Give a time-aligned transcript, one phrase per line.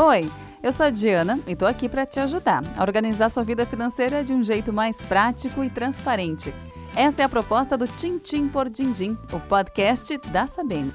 [0.00, 0.30] Oi,
[0.62, 4.22] eu sou a Diana e estou aqui para te ajudar a organizar sua vida financeira
[4.22, 6.54] de um jeito mais prático e transparente.
[6.94, 10.94] Essa é a proposta do Tintim por Dindim, o podcast da Sabine.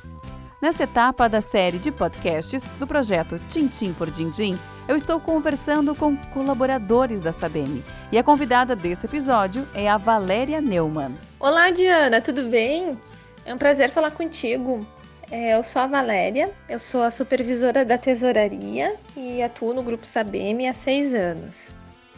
[0.62, 6.16] Nessa etapa da série de podcasts do projeto Tintim por Dindim, eu estou conversando com
[6.16, 7.84] colaboradores da Sabine.
[8.10, 11.16] E a convidada desse episódio é a Valéria Neumann.
[11.42, 12.98] Olá, Diana, tudo bem?
[13.44, 14.88] É um prazer falar contigo.
[15.36, 20.06] É, eu sou a Valéria, eu sou a supervisora da tesouraria e atuo no Grupo
[20.06, 21.72] Sabem há seis anos.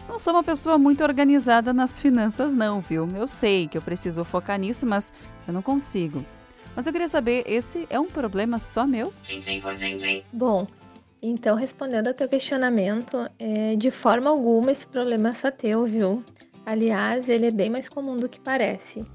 [0.05, 3.09] Não sou uma pessoa muito organizada nas finanças, não, viu?
[3.15, 5.13] Eu sei que eu preciso focar nisso, mas
[5.47, 6.25] eu não consigo.
[6.75, 9.13] Mas eu queria saber, esse é um problema só meu?
[10.33, 10.67] Bom,
[11.21, 16.21] então respondendo ao teu questionamento, é, de forma alguma esse problema é só teu, viu?
[16.65, 19.05] Aliás, ele é bem mais comum do que parece.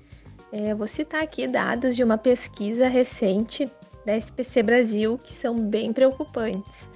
[0.51, 3.71] É, vou citar aqui dados de uma pesquisa recente
[4.05, 6.89] da SPC Brasil que são bem preocupantes.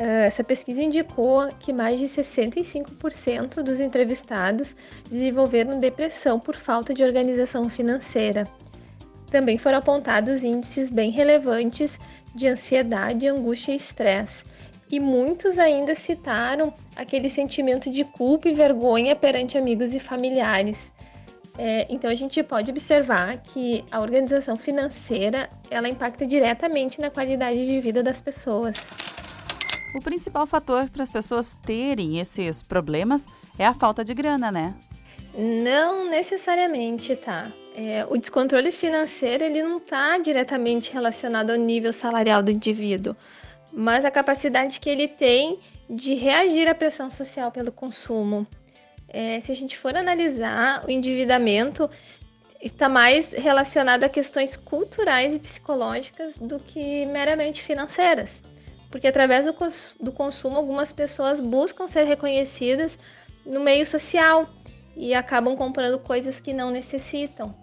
[0.00, 4.74] Uh, essa pesquisa indicou que mais de 65% dos entrevistados
[5.08, 8.48] desenvolveram depressão por falta de organização financeira.
[9.30, 11.98] Também foram apontados índices bem relevantes
[12.34, 14.44] de ansiedade, angústia e estresse.
[14.90, 20.92] E muitos ainda citaram aquele sentimento de culpa e vergonha perante amigos e familiares.
[21.58, 27.66] É, então a gente pode observar que a organização financeira ela impacta diretamente na qualidade
[27.66, 28.76] de vida das pessoas.
[29.94, 33.26] O principal fator para as pessoas terem esses problemas
[33.58, 34.74] é a falta de grana, né?
[35.36, 37.50] Não necessariamente, tá?
[37.74, 43.16] É, o descontrole financeiro ele não está diretamente relacionado ao nível salarial do indivíduo,
[43.72, 45.58] mas a capacidade que ele tem
[45.88, 48.46] de reagir à pressão social pelo consumo.
[49.12, 51.88] É, se a gente for analisar o endividamento,
[52.62, 58.40] está mais relacionado a questões culturais e psicológicas do que meramente financeiras.
[58.90, 59.54] Porque através do,
[60.00, 62.98] do consumo, algumas pessoas buscam ser reconhecidas
[63.44, 64.48] no meio social
[64.96, 67.54] e acabam comprando coisas que não necessitam.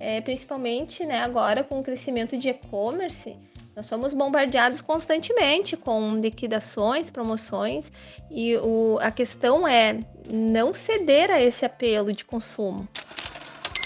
[0.00, 3.36] É, principalmente né, agora com o crescimento de e-commerce,
[3.78, 7.92] nós somos bombardeados constantemente com liquidações, promoções,
[8.28, 12.88] e o, a questão é não ceder a esse apelo de consumo.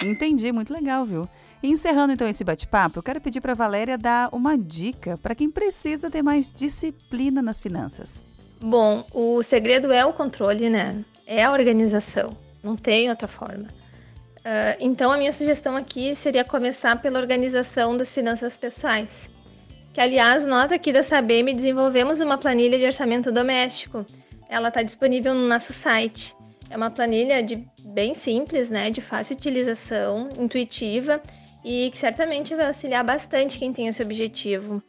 [0.03, 1.29] Entendi, muito legal, viu?
[1.63, 5.51] E encerrando então esse bate-papo, eu quero pedir para Valéria dar uma dica para quem
[5.51, 8.57] precisa ter mais disciplina nas finanças.
[8.63, 11.05] Bom, o segredo é o controle, né?
[11.27, 12.31] É a organização.
[12.63, 13.69] Não tem outra forma.
[14.39, 19.31] Uh, então, a minha sugestão aqui seria começar pela organização das finanças pessoais
[19.93, 24.05] que aliás nós aqui da Sabem desenvolvemos uma planilha de orçamento doméstico.
[24.49, 26.35] Ela está disponível no nosso site.
[26.71, 31.21] É uma planilha de bem simples, né, de fácil utilização, intuitiva
[31.63, 34.83] e que certamente vai auxiliar bastante quem tem esse objetivo.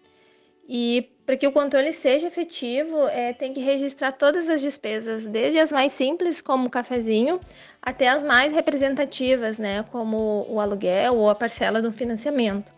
[0.67, 5.59] E para que o controle seja efetivo, é, tem que registrar todas as despesas, desde
[5.59, 7.39] as mais simples, como o cafezinho,
[7.81, 12.71] até as mais representativas, né, como o aluguel ou a parcela do financiamento.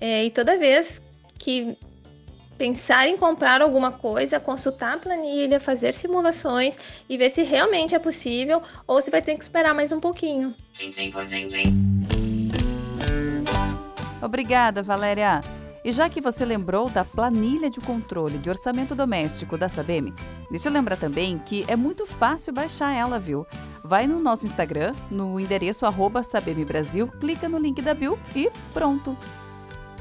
[0.00, 1.02] É, e toda vez
[1.38, 1.76] que
[2.58, 6.76] pensar em comprar alguma coisa, consultar a planilha, fazer simulações
[7.08, 10.52] e ver se realmente é possível ou se vai ter que esperar mais um pouquinho.
[14.20, 15.40] Obrigada, Valéria.
[15.84, 20.12] E já que você lembrou da planilha de controle de orçamento doméstico da Sabem,
[20.50, 23.46] deixa eu lembrar também que é muito fácil baixar ela, viu?
[23.84, 26.20] Vai no nosso Instagram, no endereço arroba
[26.66, 29.16] Brasil, clica no link da Bill e pronto!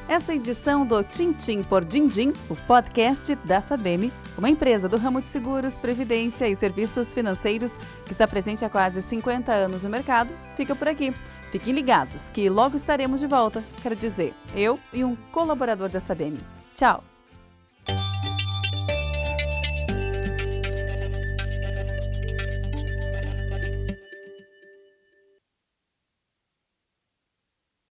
[0.08, 5.28] Essa edição do Tintim por Dindim, o podcast da Sabem, uma empresa do ramo de
[5.28, 7.76] seguros, previdência e serviços financeiros
[8.06, 11.14] que está presente há quase 50 anos no mercado, fica por aqui.
[11.52, 16.38] Fiquem ligados que logo estaremos de volta, quero dizer, eu e um colaborador da Sabem.
[16.74, 17.17] Tchau!